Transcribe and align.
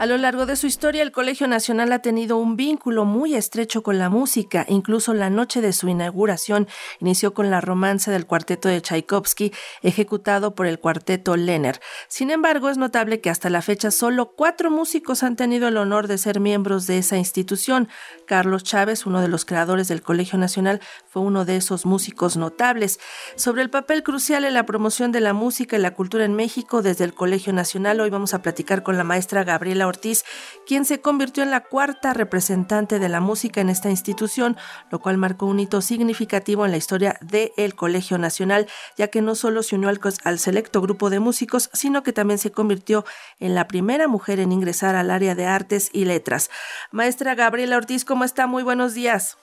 A 0.00 0.06
lo 0.06 0.16
largo 0.16 0.46
de 0.46 0.56
su 0.56 0.66
historia, 0.66 1.02
el 1.02 1.12
Colegio 1.12 1.46
Nacional 1.46 1.92
ha 1.92 1.98
tenido 1.98 2.38
un 2.38 2.56
vínculo 2.56 3.04
muy 3.04 3.34
estrecho 3.34 3.82
con 3.82 3.98
la 3.98 4.08
música. 4.08 4.64
Incluso 4.66 5.12
la 5.12 5.28
noche 5.28 5.60
de 5.60 5.74
su 5.74 5.90
inauguración 5.90 6.68
inició 7.00 7.34
con 7.34 7.50
la 7.50 7.60
romance 7.60 8.10
del 8.10 8.24
cuarteto 8.24 8.70
de 8.70 8.80
Tchaikovsky, 8.80 9.52
ejecutado 9.82 10.54
por 10.54 10.66
el 10.66 10.78
cuarteto 10.78 11.36
Lenner. 11.36 11.82
Sin 12.08 12.30
embargo, 12.30 12.70
es 12.70 12.78
notable 12.78 13.20
que 13.20 13.28
hasta 13.28 13.50
la 13.50 13.60
fecha 13.60 13.90
solo 13.90 14.32
cuatro 14.34 14.70
músicos 14.70 15.22
han 15.22 15.36
tenido 15.36 15.68
el 15.68 15.76
honor 15.76 16.08
de 16.08 16.16
ser 16.16 16.40
miembros 16.40 16.86
de 16.86 16.96
esa 16.96 17.18
institución. 17.18 17.86
Carlos 18.26 18.64
Chávez, 18.64 19.04
uno 19.04 19.20
de 19.20 19.28
los 19.28 19.44
creadores 19.44 19.88
del 19.88 20.00
Colegio 20.00 20.38
Nacional, 20.38 20.80
fue 21.10 21.20
uno 21.20 21.44
de 21.44 21.56
esos 21.56 21.84
músicos 21.84 22.38
notables. 22.38 23.00
Sobre 23.36 23.60
el 23.60 23.68
papel 23.68 24.02
crucial 24.02 24.46
en 24.46 24.54
la 24.54 24.64
promoción 24.64 25.12
de 25.12 25.20
la 25.20 25.34
música 25.34 25.76
y 25.76 25.80
la 25.80 25.92
cultura 25.92 26.24
en 26.24 26.32
México 26.32 26.80
desde 26.80 27.04
el 27.04 27.12
Colegio 27.12 27.52
Nacional, 27.52 28.00
hoy 28.00 28.08
vamos 28.08 28.32
a 28.32 28.40
platicar 28.40 28.82
con 28.82 28.96
la 28.96 29.04
maestra 29.04 29.44
Gabriela 29.44 29.89
Ortiz, 29.90 30.24
quien 30.66 30.84
se 30.84 31.00
convirtió 31.00 31.42
en 31.42 31.50
la 31.50 31.60
cuarta 31.60 32.14
representante 32.14 32.98
de 32.98 33.08
la 33.08 33.20
música 33.20 33.60
en 33.60 33.68
esta 33.68 33.90
institución, 33.90 34.56
lo 34.90 35.00
cual 35.00 35.18
marcó 35.18 35.46
un 35.46 35.60
hito 35.60 35.82
significativo 35.82 36.64
en 36.64 36.70
la 36.70 36.76
historia 36.76 37.18
del 37.20 37.74
Colegio 37.74 38.18
Nacional, 38.18 38.66
ya 38.96 39.08
que 39.08 39.20
no 39.20 39.34
solo 39.34 39.62
se 39.62 39.76
unió 39.76 39.88
al, 39.88 40.00
al 40.24 40.38
selecto 40.38 40.80
grupo 40.80 41.10
de 41.10 41.20
músicos, 41.20 41.70
sino 41.72 42.02
que 42.02 42.12
también 42.12 42.38
se 42.38 42.50
convirtió 42.50 43.04
en 43.38 43.54
la 43.54 43.68
primera 43.68 44.08
mujer 44.08 44.40
en 44.40 44.52
ingresar 44.52 44.94
al 44.94 45.10
área 45.10 45.34
de 45.34 45.46
artes 45.46 45.90
y 45.92 46.04
letras. 46.06 46.50
Maestra 46.90 47.34
Gabriela 47.34 47.76
Ortiz, 47.76 48.04
¿cómo 48.04 48.24
está? 48.24 48.46
Muy 48.46 48.62
buenos 48.62 48.94
días. 48.94 49.36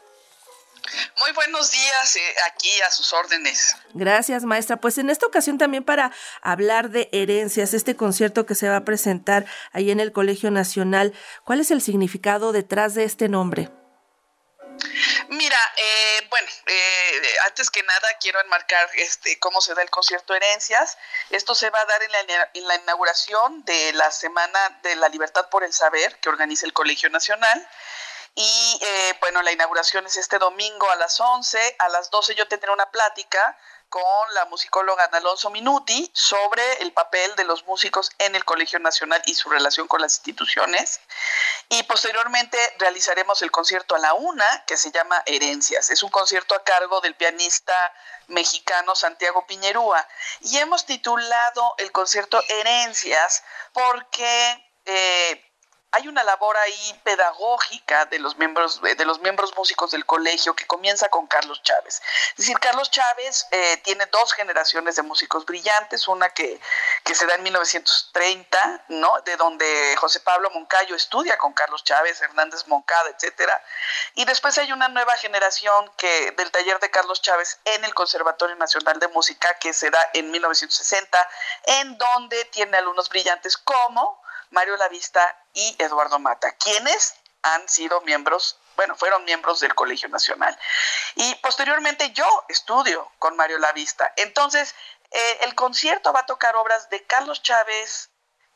Muy 1.19 1.31
buenos 1.33 1.71
días, 1.71 2.15
eh, 2.15 2.35
aquí 2.45 2.81
a 2.81 2.91
sus 2.91 3.11
órdenes. 3.13 3.75
Gracias, 3.93 4.43
maestra. 4.43 4.77
Pues 4.77 4.97
en 4.97 5.09
esta 5.09 5.25
ocasión 5.25 5.57
también 5.57 5.83
para 5.83 6.11
hablar 6.41 6.89
de 6.89 7.09
herencias, 7.11 7.73
este 7.73 7.95
concierto 7.95 8.45
que 8.45 8.55
se 8.55 8.69
va 8.69 8.77
a 8.77 8.85
presentar 8.85 9.45
ahí 9.73 9.91
en 9.91 9.99
el 9.99 10.11
Colegio 10.11 10.51
Nacional, 10.51 11.13
¿cuál 11.43 11.59
es 11.59 11.71
el 11.71 11.81
significado 11.81 12.51
detrás 12.51 12.93
de 12.93 13.03
este 13.03 13.27
nombre? 13.29 13.69
Mira, 15.29 15.57
eh, 15.75 16.27
bueno, 16.29 16.47
eh, 16.67 17.21
antes 17.47 17.69
que 17.69 17.83
nada 17.83 18.07
quiero 18.21 18.39
enmarcar 18.41 18.89
este 18.93 19.39
cómo 19.39 19.59
se 19.61 19.73
da 19.73 19.81
el 19.81 19.89
concierto 19.89 20.33
Herencias. 20.33 20.97
Esto 21.29 21.55
se 21.55 21.69
va 21.69 21.81
a 21.81 21.85
dar 21.85 22.03
en 22.03 22.11
la, 22.11 22.49
en 22.53 22.67
la 22.67 22.75
inauguración 22.75 23.65
de 23.65 23.93
la 23.93 24.11
Semana 24.11 24.79
de 24.83 24.95
la 24.95 25.09
Libertad 25.09 25.49
por 25.49 25.63
el 25.63 25.73
Saber 25.73 26.19
que 26.19 26.29
organiza 26.29 26.65
el 26.65 26.73
Colegio 26.73 27.09
Nacional. 27.09 27.67
Y 28.39 28.79
eh, 28.81 29.17
bueno, 29.19 29.41
la 29.41 29.51
inauguración 29.51 30.05
es 30.05 30.15
este 30.15 30.37
domingo 30.37 30.87
a 30.91 30.95
las 30.97 31.19
11. 31.19 31.75
A 31.79 31.89
las 31.89 32.11
12 32.11 32.35
yo 32.35 32.47
tendré 32.47 32.71
una 32.71 32.85
plática 32.91 33.57
con 33.89 34.33
la 34.35 34.45
musicóloga 34.45 35.05
Ana 35.05 35.17
Alonso 35.17 35.49
Minuti 35.49 36.11
sobre 36.13 36.61
el 36.83 36.93
papel 36.93 37.35
de 37.35 37.45
los 37.45 37.65
músicos 37.65 38.11
en 38.19 38.35
el 38.35 38.45
Colegio 38.45 38.77
Nacional 38.77 39.23
y 39.25 39.33
su 39.33 39.49
relación 39.49 39.87
con 39.87 40.01
las 40.01 40.17
instituciones. 40.17 40.99
Y 41.69 41.81
posteriormente 41.83 42.59
realizaremos 42.77 43.41
el 43.41 43.49
concierto 43.49 43.95
a 43.95 43.99
la 43.99 44.13
una, 44.13 44.65
que 44.67 44.77
se 44.77 44.91
llama 44.91 45.23
Herencias. 45.25 45.89
Es 45.89 46.03
un 46.03 46.11
concierto 46.11 46.53
a 46.53 46.63
cargo 46.63 47.01
del 47.01 47.15
pianista 47.15 47.73
mexicano 48.27 48.93
Santiago 48.93 49.47
Piñerúa. 49.47 50.07
Y 50.41 50.59
hemos 50.59 50.85
titulado 50.85 51.73
el 51.79 51.91
concierto 51.91 52.39
Herencias 52.49 53.43
porque... 53.73 54.63
Eh, 54.85 55.43
hay 55.91 56.07
una 56.07 56.23
labor 56.23 56.55
ahí 56.57 57.01
pedagógica 57.03 58.05
de 58.05 58.19
los 58.19 58.37
miembros 58.37 58.81
de 58.81 59.05
los 59.05 59.19
miembros 59.19 59.55
músicos 59.55 59.91
del 59.91 60.05
colegio 60.05 60.53
que 60.53 60.67
comienza 60.67 61.09
con 61.09 61.27
Carlos 61.27 61.61
Chávez. 61.63 62.01
Es 62.31 62.37
decir, 62.37 62.59
Carlos 62.59 62.91
Chávez 62.91 63.47
eh, 63.51 63.77
tiene 63.77 64.05
dos 64.07 64.33
generaciones 64.33 64.97
de 64.97 65.03
músicos 65.03 65.45
brillantes, 65.45 66.07
una 66.07 66.29
que, 66.29 66.59
que 67.03 67.15
se 67.15 67.25
da 67.25 67.35
en 67.35 67.43
1930, 67.43 68.85
¿no? 68.89 69.21
De 69.21 69.37
donde 69.37 69.95
José 69.97 70.19
Pablo 70.19 70.49
Moncayo 70.51 70.95
estudia 70.95 71.37
con 71.37 71.53
Carlos 71.53 71.83
Chávez, 71.83 72.21
Hernández 72.21 72.67
Moncada, 72.67 73.09
etcétera. 73.09 73.63
Y 74.15 74.25
después 74.25 74.57
hay 74.57 74.71
una 74.73 74.89
nueva 74.89 75.15
generación 75.17 75.89
que 75.95 76.31
del 76.31 76.51
taller 76.51 76.79
de 76.79 76.91
Carlos 76.91 77.21
Chávez 77.21 77.59
en 77.63 77.85
el 77.85 77.93
Conservatorio 77.93 78.55
Nacional 78.57 78.99
de 78.99 79.07
Música 79.07 79.57
que 79.59 79.73
se 79.73 79.89
da 79.89 79.99
en 80.13 80.31
1960, 80.31 81.29
en 81.63 81.97
donde 81.97 82.43
tiene 82.45 82.77
alumnos 82.77 83.07
brillantes 83.09 83.57
como 83.57 84.26
Mario 84.51 84.77
Lavista 84.77 85.37
y 85.53 85.75
Eduardo 85.79 86.19
Mata, 86.19 86.51
quienes 86.53 87.15
han 87.41 87.67
sido 87.69 88.01
miembros, 88.01 88.59
bueno, 88.75 88.95
fueron 88.95 89.23
miembros 89.25 89.59
del 89.59 89.75
Colegio 89.75 90.09
Nacional. 90.09 90.57
Y 91.15 91.35
posteriormente 91.35 92.11
yo 92.11 92.45
estudio 92.49 93.11
con 93.19 93.35
Mario 93.35 93.59
Lavista. 93.59 94.13
Entonces, 94.17 94.75
eh, 95.11 95.37
el 95.41 95.55
concierto 95.55 96.11
va 96.13 96.21
a 96.21 96.25
tocar 96.25 96.55
obras 96.55 96.89
de 96.89 97.03
Carlos 97.05 97.41
Chávez, 97.41 98.09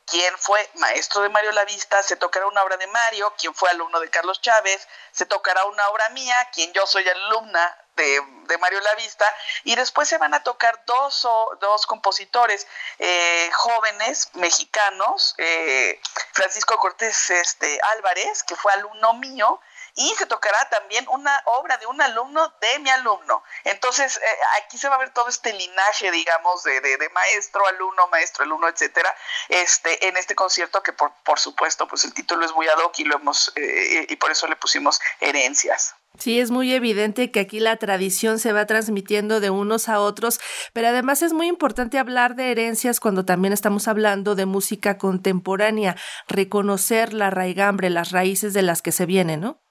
quien 0.06 0.36
fue 0.38 0.68
maestro 0.74 1.22
de 1.22 1.28
Mario 1.28 1.52
Lavista, 1.52 2.02
se 2.02 2.16
tocará 2.16 2.46
una 2.46 2.62
obra 2.62 2.76
de 2.76 2.86
Mario, 2.88 3.32
quien 3.38 3.54
fue 3.54 3.70
alumno 3.70 4.00
de 4.00 4.10
Carlos 4.10 4.40
Chávez, 4.40 4.86
se 5.12 5.26
tocará 5.26 5.64
una 5.64 5.88
obra 5.88 6.08
mía, 6.10 6.36
quien 6.52 6.72
yo 6.72 6.86
soy 6.86 7.08
alumna 7.08 7.81
de, 7.96 8.58
Mario 8.58 8.80
Lavista, 8.80 9.26
y 9.64 9.74
después 9.74 10.08
se 10.08 10.18
van 10.18 10.34
a 10.34 10.42
tocar 10.42 10.82
dos, 10.86 11.26
dos 11.60 11.86
compositores 11.86 12.66
eh, 12.98 13.50
jóvenes 13.52 14.30
mexicanos, 14.34 15.34
eh, 15.38 15.98
Francisco 16.32 16.76
Cortés 16.78 17.30
este, 17.30 17.80
Álvarez, 17.94 18.42
que 18.42 18.54
fue 18.54 18.72
alumno 18.72 19.14
mío, 19.14 19.58
y 19.94 20.14
se 20.16 20.26
tocará 20.26 20.58
también 20.70 21.06
una 21.10 21.42
obra 21.58 21.76
de 21.76 21.86
un 21.86 22.00
alumno 22.00 22.52
de 22.60 22.78
mi 22.80 22.90
alumno. 22.90 23.42
Entonces, 23.64 24.16
eh, 24.16 24.38
aquí 24.64 24.78
se 24.78 24.88
va 24.88 24.96
a 24.96 24.98
ver 24.98 25.10
todo 25.10 25.28
este 25.28 25.52
linaje, 25.52 26.10
digamos, 26.10 26.62
de, 26.62 26.80
de, 26.80 27.08
maestro, 27.10 27.66
alumno, 27.66 28.06
maestro, 28.08 28.44
alumno, 28.44 28.68
etcétera, 28.68 29.14
este, 29.48 30.08
en 30.08 30.16
este 30.16 30.34
concierto 30.34 30.82
que 30.82 30.92
por, 30.92 31.12
por 31.24 31.38
supuesto, 31.38 31.86
pues 31.86 32.04
el 32.04 32.14
título 32.14 32.44
es 32.44 32.52
muy 32.52 32.66
ad 32.68 32.78
hoc 32.78 32.98
y 32.98 33.04
lo 33.04 33.16
hemos, 33.16 33.52
eh, 33.56 34.06
y 34.08 34.16
por 34.16 34.30
eso 34.30 34.46
le 34.46 34.56
pusimos 34.56 35.00
herencias. 35.20 35.94
Sí, 36.18 36.38
es 36.40 36.50
muy 36.50 36.74
evidente 36.74 37.30
que 37.30 37.40
aquí 37.40 37.58
la 37.58 37.76
tradición 37.76 38.38
se 38.38 38.52
va 38.52 38.66
transmitiendo 38.66 39.40
de 39.40 39.48
unos 39.48 39.88
a 39.88 39.98
otros, 39.98 40.40
pero 40.74 40.88
además 40.88 41.22
es 41.22 41.32
muy 41.32 41.46
importante 41.46 41.98
hablar 41.98 42.34
de 42.36 42.50
herencias 42.50 43.00
cuando 43.00 43.24
también 43.24 43.54
estamos 43.54 43.88
hablando 43.88 44.34
de 44.34 44.44
música 44.44 44.98
contemporánea, 44.98 45.96
reconocer 46.28 47.14
la 47.14 47.30
raigambre, 47.30 47.88
las 47.88 48.10
raíces 48.10 48.52
de 48.52 48.62
las 48.62 48.82
que 48.82 48.92
se 48.92 49.06
vienen, 49.06 49.40
¿no? 49.40 49.62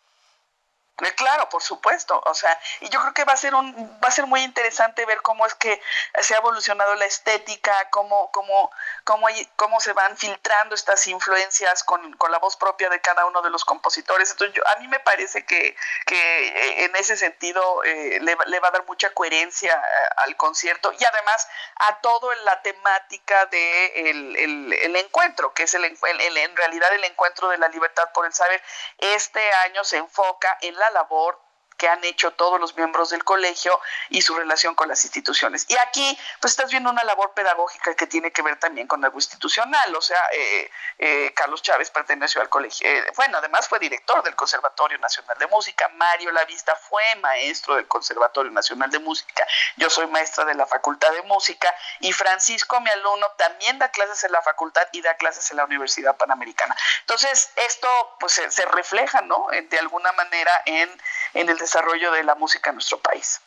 Eh, 1.00 1.16
claro, 1.16 1.50
por 1.50 1.63
supuesto. 1.63 2.22
O 2.25 2.34
sea, 2.34 2.59
y 2.81 2.90
yo 2.90 3.00
creo 3.02 3.13
que 3.13 3.25
va 3.25 3.34
a 3.34 3.38
ser 3.38 3.56
un, 3.56 4.00
va 4.03 4.07
a 4.07 4.12
ser 4.12 4.28
muy 4.28 4.41
interesante 4.44 5.06
ver 5.06 5.22
cómo 5.22 5.46
es 5.46 5.56
que 5.56 5.81
se 6.22 6.35
ha 6.35 6.38
evolucionado 6.38 6.94
la 6.96 7.06
estética, 7.06 7.74
cómo, 7.90 8.31
cómo, 8.31 8.72
cómo, 9.03 9.28
cómo 9.56 9.79
se 9.79 9.94
van 9.94 10.16
filtrando 10.16 10.75
estas 10.75 11.07
influencias 11.07 11.84
con, 11.84 12.13
con, 12.18 12.31
la 12.31 12.38
voz 12.38 12.56
propia 12.56 12.90
de 12.90 13.02
cada 13.02 13.25
uno 13.25 13.41
de 13.41 13.50
los 13.50 13.66
compositores. 13.66 14.31
Entonces, 14.31 14.56
yo, 14.56 14.68
a 14.68 14.75
mí 14.79 14.88
me 14.88 15.00
parece 15.00 15.44
que, 15.46 15.75
que 16.06 16.47
eh, 16.47 16.85
en 16.85 16.96
ese 16.96 17.18
sentido 17.18 17.84
eh, 17.84 18.19
le, 18.22 18.38
le, 18.46 18.59
va 18.59 18.68
a 18.68 18.72
dar 18.72 18.85
mucha 18.85 19.09
coherencia 19.13 19.81
al 20.18 20.38
concierto 20.38 20.94
y 20.94 21.03
además 21.03 21.47
a 21.78 22.00
todo 22.02 22.31
la 22.44 22.62
temática 22.62 23.47
de 23.47 24.09
el, 24.12 24.73
el 24.73 24.96
encuentro, 24.96 25.53
que 25.53 25.63
es 25.63 25.73
el, 25.73 25.84
el, 25.84 26.38
en 26.38 26.56
realidad 26.56 26.94
el 26.94 27.03
encuentro 27.06 27.50
de 27.50 27.58
la 27.58 27.68
libertad 27.69 28.12
por 28.13 28.25
el 28.25 28.34
saber. 28.34 28.62
Este 29.00 29.41
año 29.66 29.84
se 29.84 29.97
enfoca 29.97 30.58
en 30.62 30.75
la 30.78 30.91
labor 30.94 31.35
que 31.81 31.89
han 31.89 32.03
hecho 32.03 32.29
todos 32.29 32.59
los 32.59 32.77
miembros 32.77 33.09
del 33.09 33.23
colegio 33.23 33.81
y 34.09 34.21
su 34.21 34.35
relación 34.35 34.75
con 34.75 34.87
las 34.87 35.03
instituciones. 35.03 35.65
Y 35.67 35.75
aquí, 35.77 36.15
pues 36.39 36.53
estás 36.53 36.69
viendo 36.69 36.91
una 36.91 37.03
labor 37.05 37.33
pedagógica 37.33 37.95
que 37.95 38.05
tiene 38.05 38.31
que 38.31 38.43
ver 38.43 38.59
también 38.59 38.85
con 38.85 39.03
algo 39.03 39.17
institucional, 39.17 39.95
o 39.95 39.99
sea, 39.99 40.21
eh, 40.31 40.69
eh, 40.99 41.33
Carlos 41.33 41.63
Chávez 41.63 41.89
perteneció 41.89 42.39
al 42.39 42.49
colegio, 42.49 42.87
eh, 42.87 43.03
bueno, 43.15 43.39
además 43.39 43.67
fue 43.67 43.79
director 43.79 44.21
del 44.21 44.35
Conservatorio 44.35 44.99
Nacional 44.99 45.35
de 45.39 45.47
Música, 45.47 45.87
Mario 45.95 46.31
Lavista 46.31 46.75
fue 46.75 47.01
maestro 47.15 47.73
del 47.75 47.87
Conservatorio 47.87 48.51
Nacional 48.51 48.91
de 48.91 48.99
Música, 48.99 49.47
yo 49.77 49.89
soy 49.89 50.05
maestra 50.05 50.45
de 50.45 50.53
la 50.53 50.67
Facultad 50.67 51.11
de 51.13 51.23
Música 51.23 51.73
y 51.99 52.13
Francisco, 52.13 52.79
mi 52.79 52.91
alumno, 52.91 53.25
también 53.39 53.79
da 53.79 53.89
clases 53.89 54.23
en 54.23 54.33
la 54.33 54.43
facultad 54.43 54.87
y 54.91 55.01
da 55.01 55.15
clases 55.15 55.49
en 55.49 55.57
la 55.57 55.65
Universidad 55.65 56.15
Panamericana. 56.15 56.75
Entonces, 56.99 57.49
esto 57.55 57.87
pues 58.19 58.34
se, 58.34 58.66
refleja, 58.66 59.22
¿no? 59.22 59.47
De 59.49 59.79
alguna 59.79 60.11
manera 60.11 60.51
en, 60.66 61.01
en 61.34 61.49
el 61.49 61.57
desarrollo 61.57 61.71
de 62.12 62.23
la 62.23 62.35
música 62.35 62.70
en 62.70 62.76
nuestro 62.76 63.00
país. 63.00 63.40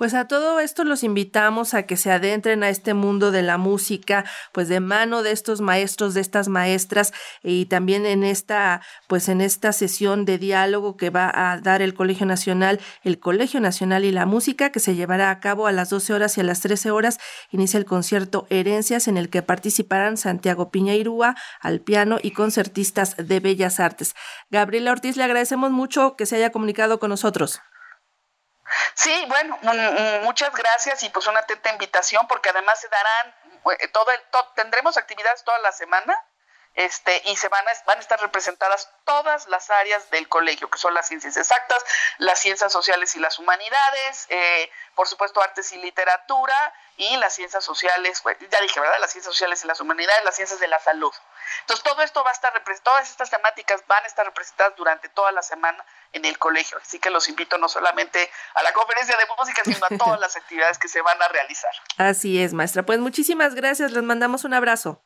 Pues 0.00 0.14
a 0.14 0.26
todo 0.26 0.60
esto 0.60 0.84
los 0.84 1.04
invitamos 1.04 1.74
a 1.74 1.82
que 1.82 1.98
se 1.98 2.10
adentren 2.10 2.62
a 2.62 2.70
este 2.70 2.94
mundo 2.94 3.30
de 3.32 3.42
la 3.42 3.58
música, 3.58 4.24
pues 4.50 4.66
de 4.66 4.80
mano 4.80 5.22
de 5.22 5.30
estos 5.30 5.60
maestros, 5.60 6.14
de 6.14 6.22
estas 6.22 6.48
maestras 6.48 7.12
y 7.42 7.66
también 7.66 8.06
en 8.06 8.24
esta, 8.24 8.80
pues 9.08 9.28
en 9.28 9.42
esta 9.42 9.74
sesión 9.74 10.24
de 10.24 10.38
diálogo 10.38 10.96
que 10.96 11.10
va 11.10 11.30
a 11.34 11.60
dar 11.60 11.82
el 11.82 11.92
Colegio 11.92 12.24
Nacional, 12.24 12.80
el 13.04 13.20
Colegio 13.20 13.60
Nacional 13.60 14.06
y 14.06 14.10
la 14.10 14.24
Música 14.24 14.72
que 14.72 14.80
se 14.80 14.94
llevará 14.94 15.30
a 15.30 15.38
cabo 15.38 15.66
a 15.66 15.72
las 15.72 15.90
12 15.90 16.14
horas 16.14 16.38
y 16.38 16.40
a 16.40 16.44
las 16.44 16.60
13 16.60 16.90
horas 16.92 17.18
inicia 17.50 17.76
el 17.76 17.84
concierto 17.84 18.46
Herencias 18.48 19.06
en 19.06 19.18
el 19.18 19.28
que 19.28 19.42
participarán 19.42 20.16
Santiago 20.16 20.70
Piñairúa 20.70 21.36
al 21.60 21.82
piano 21.82 22.16
y 22.22 22.30
concertistas 22.30 23.16
de 23.18 23.38
Bellas 23.38 23.80
Artes. 23.80 24.14
Gabriela 24.50 24.92
Ortiz, 24.92 25.18
le 25.18 25.24
agradecemos 25.24 25.70
mucho 25.70 26.16
que 26.16 26.24
se 26.24 26.36
haya 26.36 26.52
comunicado 26.52 26.98
con 27.00 27.10
nosotros. 27.10 27.60
Sí, 28.94 29.24
bueno, 29.28 29.58
muchas 30.22 30.54
gracias 30.54 31.02
y 31.02 31.10
pues 31.10 31.26
una 31.26 31.40
atenta 31.40 31.70
invitación 31.70 32.26
porque 32.28 32.50
además 32.50 32.80
se 32.80 32.88
darán 32.88 33.34
eh, 33.78 33.88
todo 33.88 34.10
el 34.10 34.20
tendremos 34.54 34.96
actividades 34.96 35.44
toda 35.44 35.58
la 35.58 35.72
semana 35.72 36.24
este, 36.74 37.20
y 37.26 37.36
se 37.36 37.48
van 37.48 37.66
a, 37.66 37.72
van 37.84 37.98
a 37.98 38.00
estar 38.00 38.20
representadas 38.20 38.88
todas 39.04 39.48
las 39.48 39.70
áreas 39.70 40.08
del 40.10 40.28
colegio, 40.28 40.70
que 40.70 40.78
son 40.78 40.94
las 40.94 41.08
ciencias 41.08 41.36
exactas, 41.36 41.84
las 42.18 42.38
ciencias 42.38 42.72
sociales 42.72 43.14
y 43.16 43.18
las 43.18 43.38
humanidades, 43.38 44.26
eh, 44.28 44.70
por 44.94 45.08
supuesto 45.08 45.42
artes 45.42 45.72
y 45.72 45.78
literatura, 45.78 46.74
y 46.96 47.16
las 47.16 47.34
ciencias 47.34 47.64
sociales, 47.64 48.20
pues, 48.22 48.36
ya 48.50 48.60
dije, 48.60 48.78
¿verdad? 48.78 48.98
Las 49.00 49.10
ciencias 49.10 49.34
sociales 49.34 49.64
y 49.64 49.66
las 49.66 49.80
humanidades, 49.80 50.24
las 50.24 50.36
ciencias 50.36 50.60
de 50.60 50.68
la 50.68 50.78
salud. 50.78 51.12
Entonces, 51.60 51.84
todo 51.84 52.02
esto 52.02 52.22
va 52.24 52.30
a 52.30 52.32
estar, 52.32 52.52
todas 52.82 53.10
estas 53.10 53.30
temáticas 53.30 53.82
van 53.86 54.04
a 54.04 54.06
estar 54.06 54.24
representadas 54.24 54.74
durante 54.76 55.08
toda 55.08 55.32
la 55.32 55.42
semana 55.42 55.84
en 56.12 56.24
el 56.24 56.38
colegio. 56.38 56.78
Así 56.78 56.98
que 56.98 57.10
los 57.10 57.28
invito 57.28 57.58
no 57.58 57.68
solamente 57.68 58.30
a 58.54 58.62
la 58.62 58.72
conferencia 58.72 59.16
de 59.16 59.24
música, 59.38 59.62
sino 59.64 59.86
a 59.86 59.98
todas 59.98 60.20
las 60.20 60.36
actividades 60.36 60.78
que 60.78 60.88
se 60.88 61.02
van 61.02 61.20
a 61.22 61.28
realizar. 61.28 61.72
Así 61.98 62.42
es, 62.42 62.52
maestra. 62.52 62.84
Pues 62.84 62.98
muchísimas 62.98 63.54
gracias, 63.54 63.92
les 63.92 64.02
mandamos 64.02 64.44
un 64.44 64.54
abrazo. 64.54 65.02